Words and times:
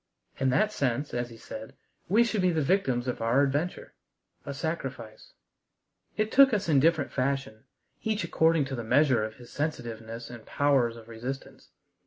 In 0.39 0.49
that 0.49 0.71
sense, 0.71 1.13
as 1.13 1.29
he 1.29 1.37
said, 1.37 1.75
we 2.09 2.23
should 2.23 2.41
be 2.41 2.49
the 2.49 2.63
victims 2.63 3.07
of 3.07 3.21
our 3.21 3.43
adventure 3.43 3.93
a 4.47 4.51
sacrifice. 4.51 5.33
It 6.17 6.31
took 6.31 6.55
us 6.55 6.67
in 6.67 6.79
different 6.79 7.11
fashion, 7.11 7.65
each 8.01 8.23
according 8.23 8.65
to 8.65 8.75
the 8.75 8.83
measure 8.83 9.23
of 9.23 9.35
his 9.35 9.51
sensitiveness 9.51 10.31
and 10.31 10.43
powers 10.43 10.95
of 10.97 11.07
resistance. 11.07 11.69